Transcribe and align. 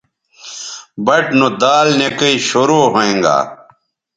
بَٹ 1.05 1.25
نو 1.39 1.47
دال 1.61 1.87
نِکئ 1.99 2.35
شروع 2.47 2.85
ھوینگا 2.93 3.37